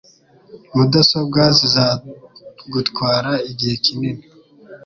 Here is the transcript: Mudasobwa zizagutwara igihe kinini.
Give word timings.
Mudasobwa 0.75 1.41
zizagutwara 1.57 3.31
igihe 3.51 3.75
kinini. 3.85 4.23